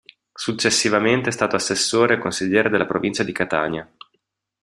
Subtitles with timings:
[0.33, 3.87] Successivamente è stato assessore e consigliere della provincia di Catania.